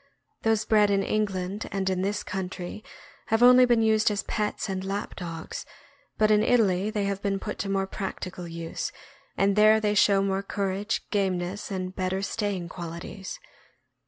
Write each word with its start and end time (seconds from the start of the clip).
Those 0.41 0.65
bred 0.65 0.89
in 0.89 1.03
England 1.03 1.69
and 1.71 1.87
in 1.87 2.01
this 2.01 2.23
country 2.23 2.83
have 3.27 3.43
only 3.43 3.65
been 3.65 3.83
used 3.83 4.09
as 4.09 4.23
pets 4.23 4.67
and 4.67 4.83
lap 4.83 5.15
dogs, 5.15 5.63
but 6.17 6.31
in 6.31 6.41
Italy 6.41 6.89
they 6.89 7.03
have 7.03 7.21
been 7.21 7.37
put 7.37 7.59
to 7.59 7.69
more 7.69 7.85
practical 7.85 8.47
use, 8.47 8.91
and 9.37 9.55
there 9.55 9.79
they 9.79 9.93
show 9.93 10.23
more 10.23 10.41
cour 10.41 10.71
age, 10.71 11.03
gameness, 11.11 11.69
and 11.69 11.95
better 11.95 12.23
staying 12.23 12.67
qualities. 12.67 13.39